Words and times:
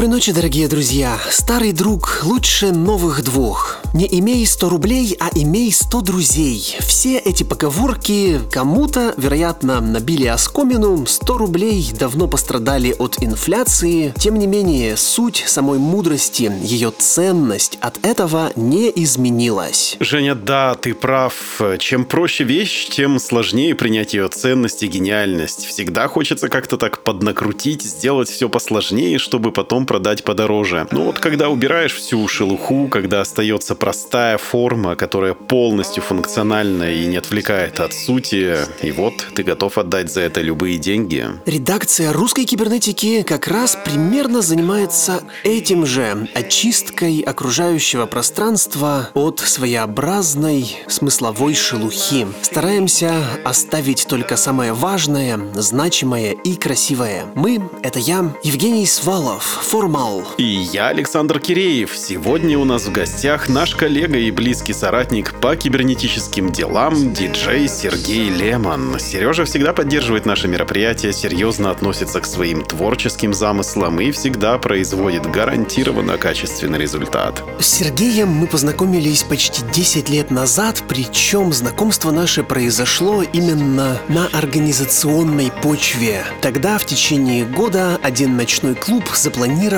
Доброй 0.00 0.14
ночи, 0.14 0.32
дорогие 0.32 0.66
друзья. 0.66 1.18
Старый 1.28 1.72
друг 1.72 2.22
лучше 2.24 2.72
новых 2.72 3.22
двух. 3.22 3.76
Не 3.92 4.06
имей 4.06 4.46
100 4.46 4.68
рублей, 4.70 5.14
а 5.20 5.28
имей 5.34 5.70
100 5.70 6.00
друзей. 6.00 6.78
Все 6.80 7.18
эти 7.18 7.42
поговорки 7.42 8.40
кому-то, 8.50 9.12
вероятно, 9.18 9.80
набили 9.82 10.26
оскомину. 10.26 11.04
100 11.04 11.36
рублей 11.36 11.90
давно 11.98 12.28
пострадали 12.28 12.94
от 12.98 13.22
инфляции. 13.22 14.14
Тем 14.16 14.38
не 14.38 14.46
менее, 14.46 14.96
суть 14.96 15.42
самой 15.46 15.78
мудрости, 15.78 16.50
ее 16.62 16.92
ценность 16.96 17.76
от 17.82 18.02
этого 18.02 18.52
не 18.56 18.90
изменилась. 18.94 19.98
Женя, 20.00 20.34
да, 20.34 20.76
ты 20.76 20.94
прав. 20.94 21.60
Чем 21.78 22.06
проще 22.06 22.44
вещь, 22.44 22.88
тем 22.88 23.18
сложнее 23.18 23.74
принять 23.74 24.14
ее 24.14 24.28
ценность 24.28 24.82
и 24.82 24.86
гениальность. 24.86 25.66
Всегда 25.66 26.08
хочется 26.08 26.48
как-то 26.48 26.78
так 26.78 27.02
поднакрутить, 27.02 27.82
сделать 27.82 28.30
все 28.30 28.48
посложнее, 28.48 29.18
чтобы 29.18 29.52
потом 29.52 29.84
продать 29.90 30.22
подороже. 30.22 30.86
Но 30.92 31.06
вот 31.06 31.18
когда 31.18 31.48
убираешь 31.48 31.92
всю 31.94 32.28
шелуху, 32.28 32.86
когда 32.86 33.22
остается 33.22 33.74
простая 33.74 34.38
форма, 34.38 34.94
которая 34.94 35.34
полностью 35.34 36.00
функциональна 36.00 36.92
и 36.92 37.06
не 37.06 37.16
отвлекает 37.16 37.80
от 37.80 37.92
сути, 37.92 38.58
и 38.82 38.92
вот 38.92 39.14
ты 39.34 39.42
готов 39.42 39.78
отдать 39.78 40.12
за 40.12 40.20
это 40.20 40.42
любые 40.42 40.78
деньги. 40.78 41.26
Редакция 41.44 42.12
русской 42.12 42.44
кибернетики 42.44 43.24
как 43.24 43.48
раз 43.48 43.76
примерно 43.84 44.42
занимается 44.42 45.24
этим 45.42 45.84
же 45.84 46.28
очисткой 46.34 47.22
окружающего 47.22 48.06
пространства 48.06 49.10
от 49.14 49.40
своеобразной 49.40 50.76
смысловой 50.86 51.56
шелухи. 51.56 52.28
Стараемся 52.42 53.12
оставить 53.44 54.06
только 54.06 54.36
самое 54.36 54.72
важное, 54.72 55.40
значимое 55.54 56.36
и 56.44 56.54
красивое. 56.54 57.24
Мы— 57.34 57.60
это 57.82 57.98
я, 57.98 58.32
Евгений 58.44 58.86
Свалов, 58.86 59.42
формал. 59.80 60.22
И 60.36 60.44
я, 60.44 60.88
Александр 60.88 61.40
Киреев. 61.40 61.96
Сегодня 61.96 62.58
у 62.58 62.66
нас 62.66 62.84
в 62.84 62.92
гостях 62.92 63.48
наш 63.48 63.74
коллега 63.74 64.18
и 64.18 64.30
близкий 64.30 64.74
соратник 64.74 65.40
по 65.40 65.56
кибернетическим 65.56 66.52
делам, 66.52 67.14
диджей 67.14 67.66
Сергей 67.66 68.28
Лемон. 68.28 68.98
Сережа 69.00 69.46
всегда 69.46 69.72
поддерживает 69.72 70.26
наши 70.26 70.48
мероприятия, 70.48 71.14
серьезно 71.14 71.70
относится 71.70 72.20
к 72.20 72.26
своим 72.26 72.62
творческим 72.62 73.32
замыслам 73.32 73.98
и 74.02 74.10
всегда 74.10 74.58
производит 74.58 75.30
гарантированно 75.30 76.18
качественный 76.18 76.78
результат. 76.78 77.42
С 77.58 77.66
Сергеем 77.66 78.28
мы 78.28 78.48
познакомились 78.48 79.22
почти 79.22 79.62
10 79.72 80.10
лет 80.10 80.30
назад, 80.30 80.82
причем 80.88 81.54
знакомство 81.54 82.10
наше 82.10 82.42
произошло 82.42 83.22
именно 83.22 83.98
на 84.08 84.26
организационной 84.26 85.50
почве. 85.62 86.22
Тогда 86.42 86.76
в 86.76 86.84
течение 86.84 87.46
года 87.46 87.98
один 88.02 88.36
ночной 88.36 88.74
клуб 88.74 89.04
запланировал 89.14 89.69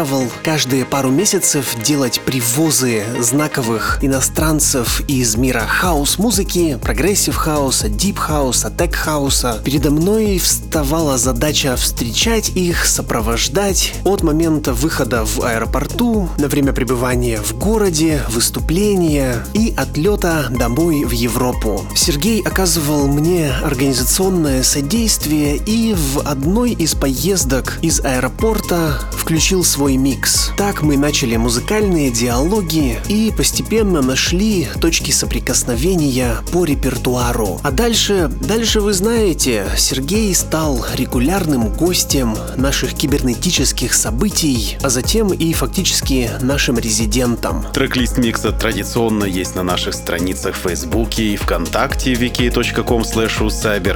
каждые 0.42 0.86
пару 0.86 1.10
месяцев 1.10 1.76
делать 1.84 2.22
привозы 2.24 3.04
знаковых 3.18 3.98
иностранцев 4.00 5.02
из 5.06 5.36
мира 5.36 5.60
хаус-музыки, 5.60 6.78
progressive 6.82 7.36
хауса, 7.36 7.90
deep 7.90 8.18
хауса, 8.18 8.70
tech 8.70 8.94
хауса. 8.94 9.60
Передо 9.62 9.90
мной 9.90 10.38
вставала 10.38 11.18
задача 11.18 11.76
встречать 11.76 12.50
их, 12.56 12.86
сопровождать 12.86 13.92
от 14.04 14.22
момента 14.22 14.72
выхода 14.72 15.26
в 15.26 15.42
аэропорту, 15.42 16.30
на 16.38 16.48
время 16.48 16.72
пребывания 16.72 17.38
в 17.42 17.58
городе, 17.58 18.22
выступления 18.30 19.44
и 19.52 19.74
отлета 19.76 20.46
домой 20.48 21.04
в 21.04 21.10
Европу. 21.10 21.84
Сергей 21.94 22.40
оказывал 22.40 23.08
мне 23.08 23.52
организационное 23.62 24.62
содействие 24.62 25.56
и 25.56 25.92
в 25.92 26.20
одной 26.20 26.70
из 26.72 26.94
поездок 26.94 27.78
из 27.82 28.00
аэропорта 28.00 28.98
включил 29.12 29.62
свой 29.64 29.81
микс. 29.88 30.50
Так 30.56 30.82
мы 30.82 30.96
начали 30.96 31.36
музыкальные 31.36 32.10
диалоги 32.10 32.98
и 33.08 33.32
постепенно 33.36 34.02
нашли 34.02 34.68
точки 34.80 35.10
соприкосновения 35.10 36.36
по 36.52 36.64
репертуару. 36.64 37.60
А 37.62 37.70
дальше, 37.70 38.30
дальше 38.40 38.80
вы 38.80 38.92
знаете, 38.92 39.66
Сергей 39.76 40.34
стал 40.34 40.84
регулярным 40.94 41.68
гостем 41.68 42.36
наших 42.56 42.94
кибернетических 42.94 43.94
событий, 43.94 44.78
а 44.82 44.88
затем 44.88 45.32
и 45.32 45.52
фактически 45.52 46.30
нашим 46.40 46.78
резидентом. 46.78 47.64
Трек-лист 47.72 48.18
микса 48.18 48.52
традиционно 48.52 49.24
есть 49.24 49.54
на 49.54 49.62
наших 49.62 49.94
страницах 49.94 50.54
в 50.54 50.68
Фейсбуке 50.68 51.24
и 51.24 51.36
ВКонтакте 51.36 52.12
wiki.com 52.12 53.02
slash 53.02 53.42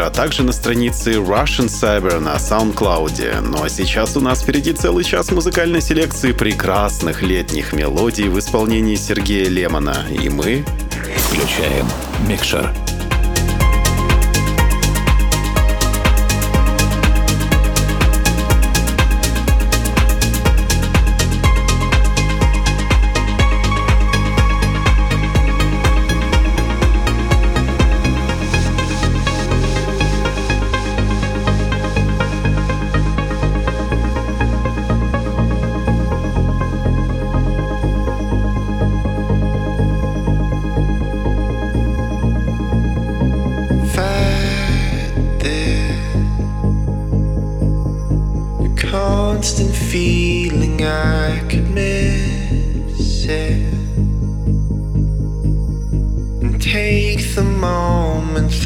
а 0.07 0.11
также 0.11 0.43
на 0.43 0.53
странице 0.53 1.13
Russian 1.13 1.67
Cyber 1.67 2.19
на 2.19 2.37
SoundCloud. 2.37 3.41
Ну 3.41 3.63
а 3.63 3.69
сейчас 3.69 4.17
у 4.17 4.21
нас 4.21 4.43
впереди 4.43 4.73
целый 4.73 5.05
час 5.05 5.31
музыкальной 5.67 5.83
селекции 5.83 6.31
прекрасных 6.31 7.23
летних 7.23 7.73
мелодий 7.73 8.29
в 8.29 8.39
исполнении 8.39 8.95
Сергея 8.95 9.49
Лемона. 9.49 10.07
И 10.13 10.29
мы 10.29 10.65
Включаем 11.29 11.87
микшер. 12.29 12.96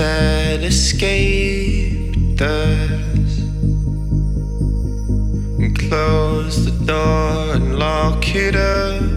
That 0.00 0.62
escaped 0.62 2.40
us. 2.40 3.38
And 5.58 5.78
close 5.78 6.64
the 6.64 6.72
door 6.86 7.54
and 7.56 7.78
lock 7.78 8.34
it 8.34 8.56
up. 8.56 9.09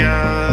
Yeah. 0.00 0.49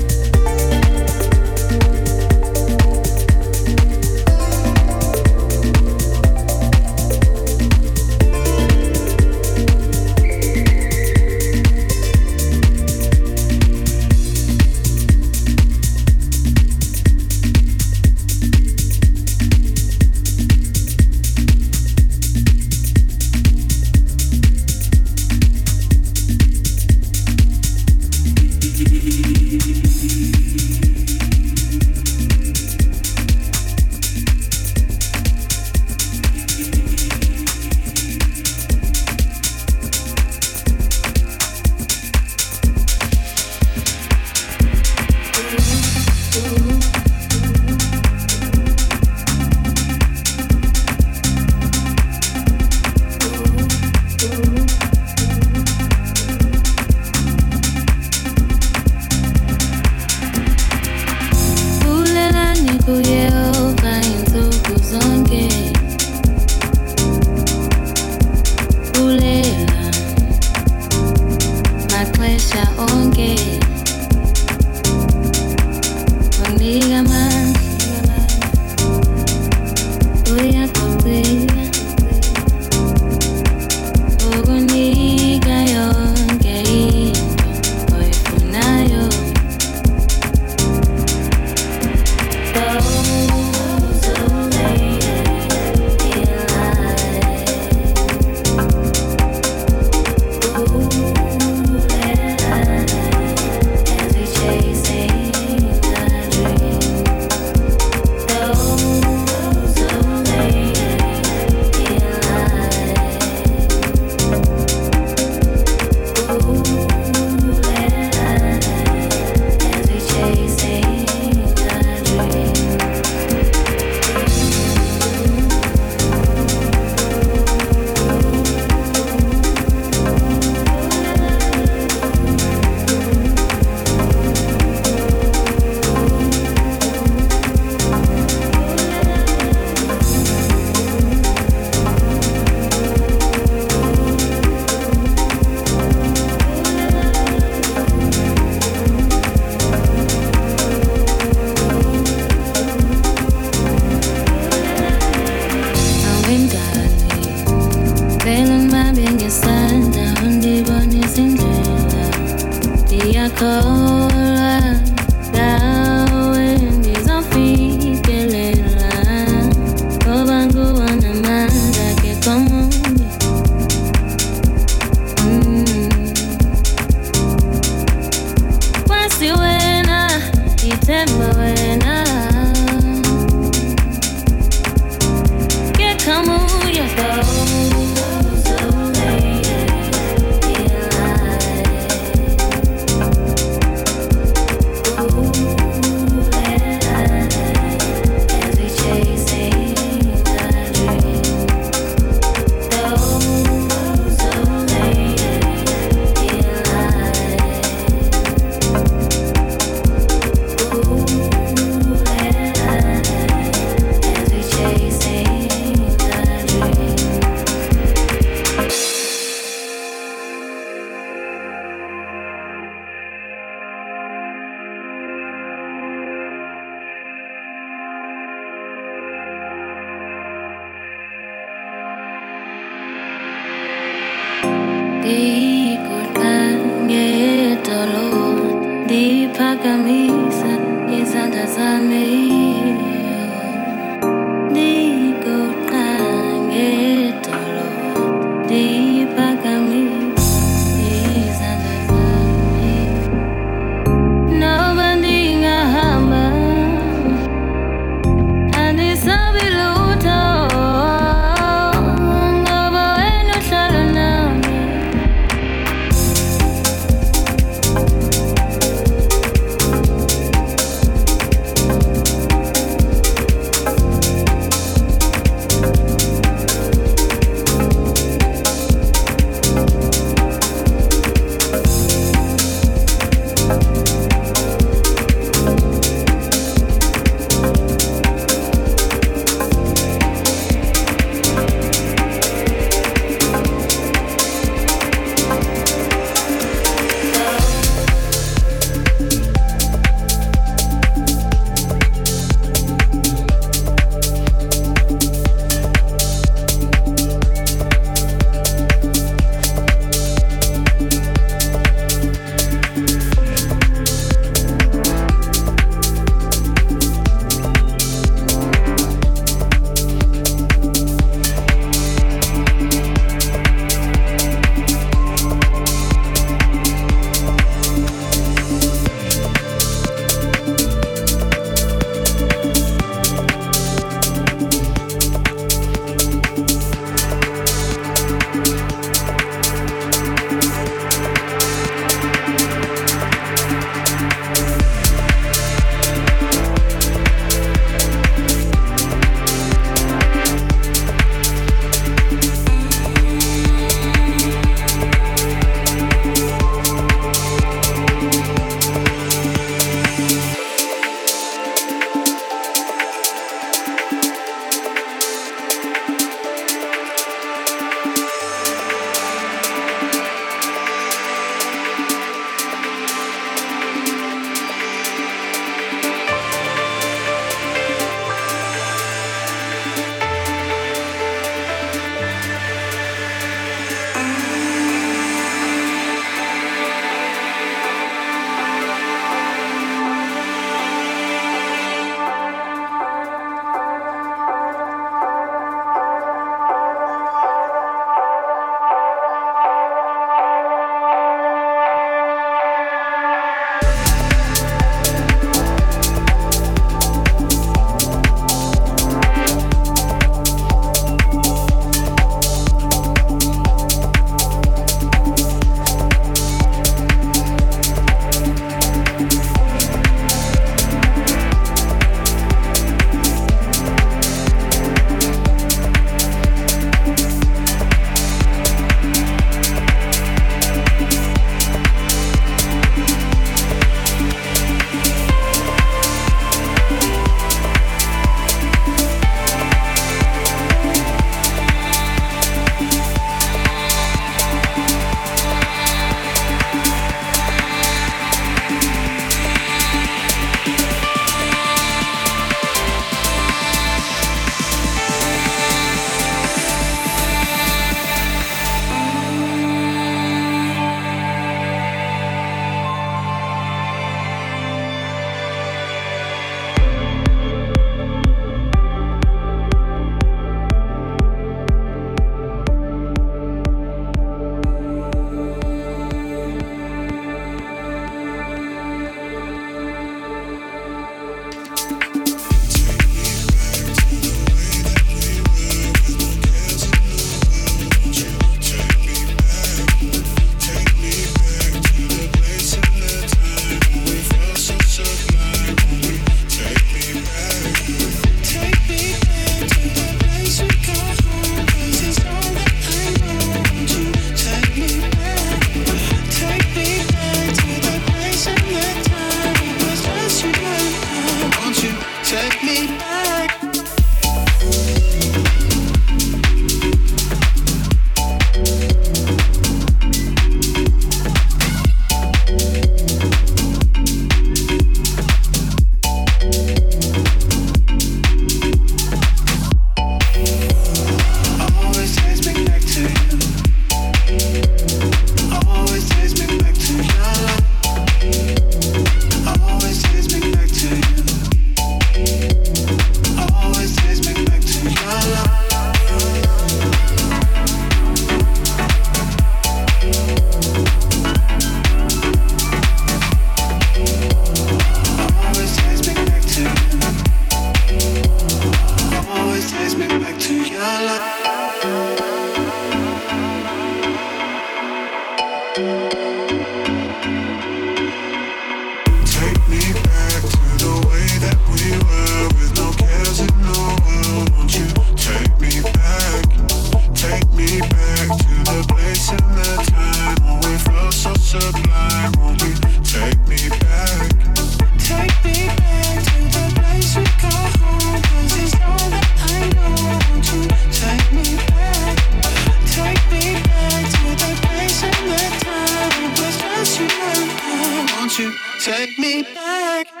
you 598.21 598.31
take 598.59 598.99
me 598.99 599.23
back? 599.23 600.00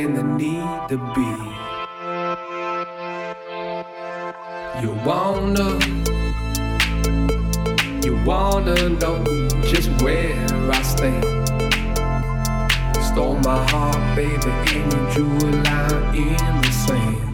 everything 0.00 0.14
that 0.14 0.24
need 0.36 0.88
to 0.88 0.96
be. 1.14 1.30
You 4.80 4.92
wanna, 5.04 5.78
you 8.04 8.14
wanna 8.24 8.88
know 8.88 9.24
just 9.64 9.90
where 10.02 10.34
I 10.70 10.82
stand. 10.82 11.24
You 12.96 13.02
stole 13.02 13.38
my 13.40 13.64
heart, 13.70 14.16
baby, 14.16 14.50
and 14.76 14.92
you 14.92 15.00
drew 15.14 15.48
a 15.48 15.52
line 15.62 16.16
in 16.16 16.60
the 16.62 16.70
sand. 16.72 17.29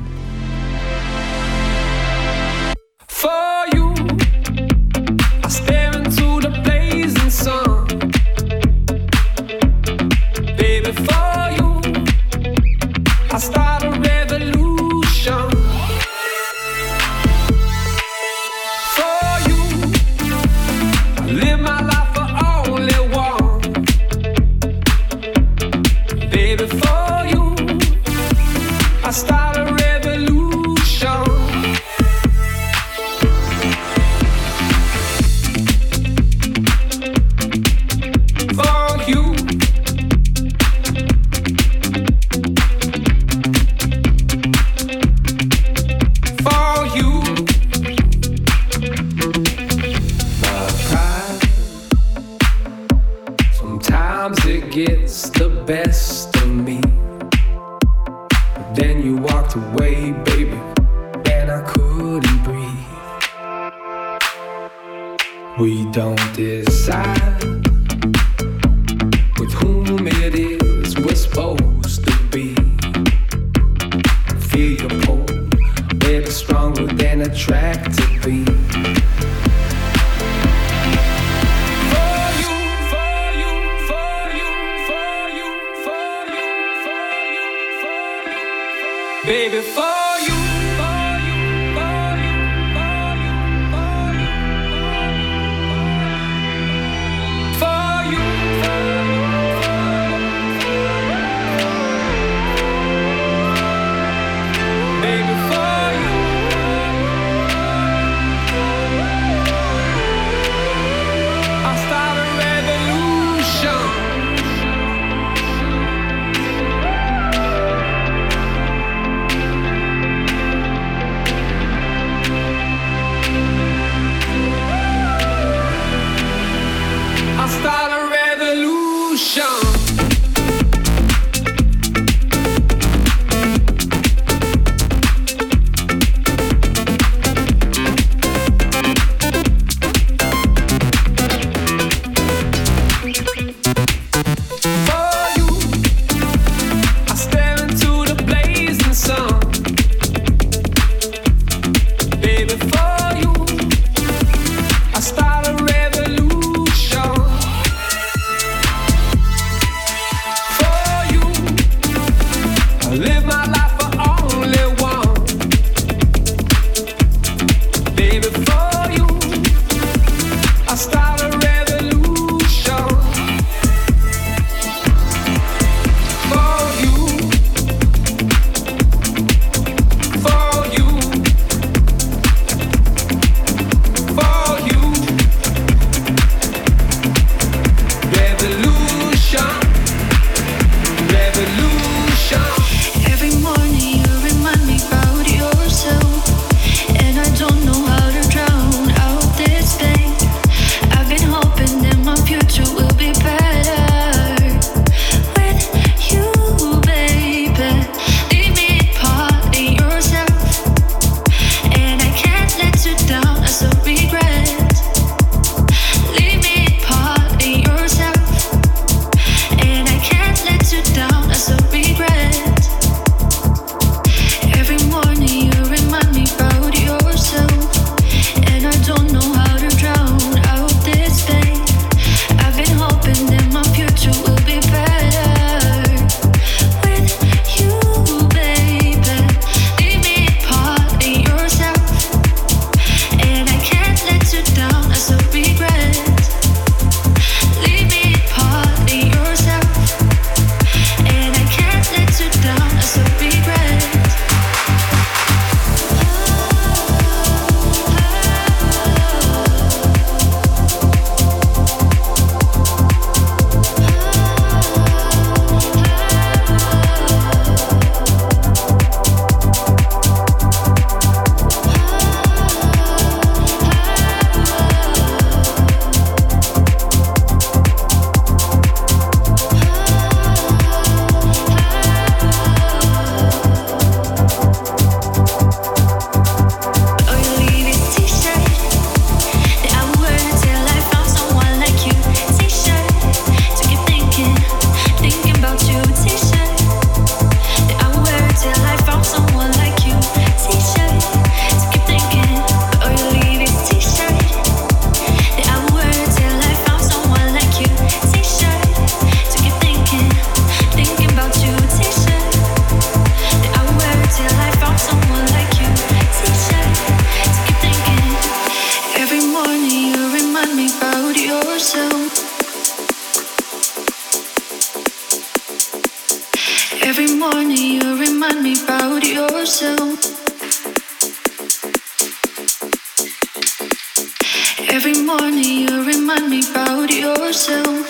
yourself, 337.18 337.86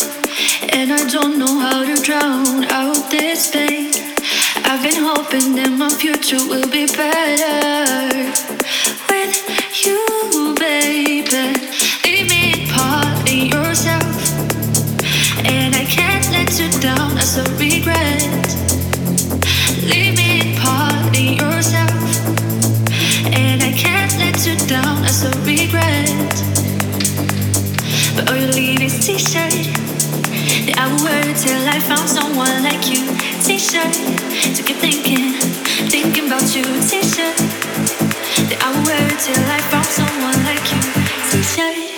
and 0.73 0.93
I 0.93 1.07
don't 1.09 1.39
know 1.39 1.59
how 1.59 1.85
to 1.85 2.03
drown 2.03 2.65
out 2.65 3.11
this 3.11 3.51
pain. 3.51 3.93
I've 4.65 4.83
been 4.83 5.03
hoping 5.03 5.55
that 5.57 5.71
my 5.71 5.89
future 5.89 6.43
will 6.49 6.69
be 6.71 6.87
better. 6.87 8.56
T-shirt. 29.07 29.53
That 30.67 30.75
I 30.79 30.91
would 30.91 31.01
wear 31.05 31.23
till 31.39 31.63
I 31.69 31.79
found 31.79 32.09
someone 32.09 32.65
like 32.65 32.91
you. 32.91 33.07
T-shirt. 33.41 33.95
To 34.57 34.63
keep 34.65 34.79
thinking, 34.79 35.35
thinking 35.89 36.27
about 36.27 36.43
you. 36.57 36.65
T-shirt. 36.65 37.39
That 38.51 38.59
I 38.67 38.75
would 38.75 38.85
wear 38.85 39.09
till 39.23 39.47
I 39.47 39.61
found 39.71 39.87
someone 39.87 40.43
like 40.43 40.67
you. 40.75 40.83
T-shirt. 41.31 41.96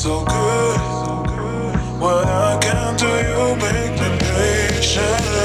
so 0.00 0.24
good. 0.24 0.80
What 2.00 2.26
I 2.26 2.58
can 2.62 2.96
do, 2.96 3.06
you 3.06 3.54
make 3.56 4.00
me 4.00 4.18
patient. 4.32 5.39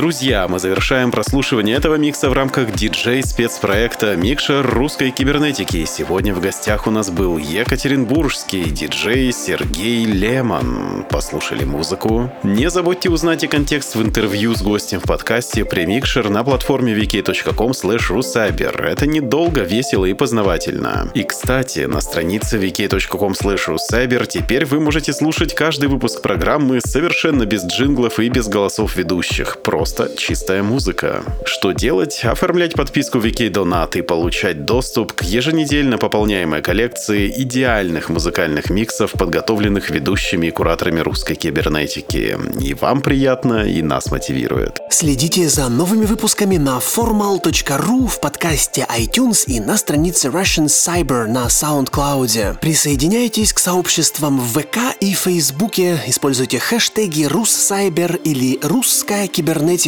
Друзья, 0.00 0.48
мы 0.48 0.58
завершаем 0.58 1.10
прослушивание 1.10 1.76
этого 1.76 1.96
микса 1.96 2.30
в 2.30 2.32
рамках 2.32 2.72
диджей-спецпроекта 2.72 4.16
«Микшер 4.16 4.66
русской 4.66 5.10
кибернетики». 5.10 5.84
Сегодня 5.84 6.32
в 6.34 6.40
гостях 6.40 6.86
у 6.86 6.90
нас 6.90 7.10
был 7.10 7.36
екатеринбургский 7.36 8.70
диджей 8.70 9.30
Сергей 9.30 10.06
Лемон. 10.06 11.04
Послушали 11.10 11.64
музыку. 11.64 12.32
Не 12.42 12.70
забудьте 12.70 13.10
узнать 13.10 13.44
и 13.44 13.46
контекст 13.46 13.94
в 13.94 14.00
интервью 14.00 14.54
с 14.54 14.62
гостем 14.62 15.00
в 15.00 15.02
подкасте 15.02 15.66
«Премикшер» 15.66 16.30
на 16.30 16.44
платформе 16.44 16.94
wiki.com 16.94 17.72
rusaber. 17.72 18.82
Это 18.82 19.06
недолго, 19.06 19.60
весело 19.60 20.06
и 20.06 20.14
познавательно. 20.14 21.10
И, 21.12 21.24
кстати, 21.24 21.80
на 21.80 22.00
странице 22.00 22.56
wiki.com 22.56 23.32
rusaber 23.32 24.26
теперь 24.26 24.64
вы 24.64 24.80
можете 24.80 25.12
слушать 25.12 25.54
каждый 25.54 25.90
выпуск 25.90 26.22
программы 26.22 26.80
совершенно 26.80 27.44
без 27.44 27.66
джинглов 27.66 28.18
и 28.18 28.30
без 28.30 28.48
голосов 28.48 28.96
ведущих. 28.96 29.58
Просто 29.62 29.89
чистая 30.16 30.62
музыка. 30.62 31.22
Что 31.44 31.72
делать? 31.72 32.20
Оформлять 32.24 32.74
подписку 32.74 33.18
Wiki 33.18 33.50
Donat 33.50 33.98
и 33.98 34.02
получать 34.02 34.64
доступ 34.64 35.12
к 35.12 35.22
еженедельно 35.22 35.98
пополняемой 35.98 36.62
коллекции 36.62 37.32
идеальных 37.36 38.08
музыкальных 38.08 38.70
миксов, 38.70 39.12
подготовленных 39.12 39.90
ведущими 39.90 40.46
и 40.46 40.50
кураторами 40.50 41.00
русской 41.00 41.34
кибернетики. 41.34 42.38
И 42.60 42.74
вам 42.74 43.02
приятно, 43.02 43.68
и 43.68 43.82
нас 43.82 44.10
мотивирует. 44.10 44.80
Следите 44.90 45.48
за 45.48 45.68
новыми 45.68 46.06
выпусками 46.06 46.56
на 46.56 46.78
formal.ru 46.78 48.06
в 48.06 48.20
подкасте 48.20 48.86
iTunes 48.96 49.44
и 49.46 49.60
на 49.60 49.76
странице 49.76 50.28
Russian 50.28 50.66
Cyber 50.66 51.26
на 51.26 51.46
SoundCloud. 51.46 52.58
Присоединяйтесь 52.60 53.52
к 53.52 53.58
сообществам 53.58 54.38
в 54.38 54.60
ВК 54.60 54.78
и 55.00 55.12
Фейсбуке, 55.14 56.00
используйте 56.06 56.58
хэштеги 56.58 57.24
«Руссайбер» 57.24 58.16
или 58.16 58.58
«Русская 58.62 59.26
кибернетика», 59.26 59.79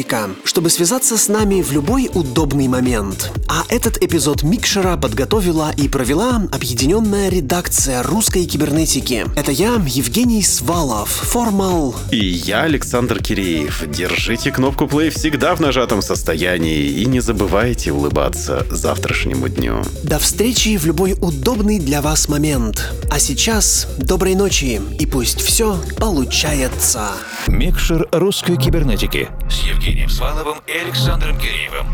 чтобы 0.45 0.71
связаться 0.71 1.19
с 1.19 1.29
нами 1.29 1.61
в 1.61 1.71
любой 1.71 2.09
удобный 2.15 2.67
момент. 2.67 3.31
А 3.47 3.65
этот 3.69 4.03
эпизод 4.03 4.43
Микшера 4.43 4.97
подготовила 4.97 5.71
и 5.77 5.87
провела 5.87 6.43
объединенная 6.51 7.29
редакция 7.29 8.03
русской 8.03 8.47
кибернетики. 8.47 9.27
Это 9.37 9.51
я, 9.51 9.75
Евгений 9.87 10.43
Свалов, 10.43 11.11
Формал. 11.11 11.95
И 12.11 12.17
я, 12.17 12.63
Александр 12.63 13.23
Киреев. 13.23 13.85
Держите 13.87 14.51
кнопку 14.51 14.87
play 14.87 15.11
всегда 15.11 15.55
в 15.55 15.61
нажатом 15.61 16.01
состоянии 16.01 16.87
и 16.87 17.05
не 17.05 17.21
забывайте 17.21 17.93
улыбаться 17.93 18.67
завтрашнему 18.71 19.49
дню. 19.49 19.83
До 20.05 20.19
встречи 20.19 20.79
в 20.79 20.87
любой 20.87 21.13
удобный 21.21 21.79
для 21.79 22.01
вас 22.01 22.31
момент. 22.31 22.95
А 23.11 23.19
сейчас 23.19 23.89
доброй 23.99 24.37
ночи 24.37 24.81
и 24.99 25.05
пусть 25.05 25.43
все 25.43 25.77
получается. 25.99 27.11
Микшер 27.47 28.09
русской 28.13 28.57
кибернетики 28.57 29.29
с 29.51 29.82
Евгением 29.83 30.11
Сваловым 30.11 30.59
и 30.69 30.79
Александром 30.79 31.37
Киреевым. 31.37 31.89